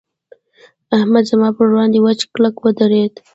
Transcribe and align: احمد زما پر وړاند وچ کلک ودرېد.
احمد 0.97 1.23
زما 1.31 1.49
پر 1.57 1.67
وړاند 1.69 1.93
وچ 2.05 2.19
کلک 2.33 2.55
ودرېد. 2.61 3.13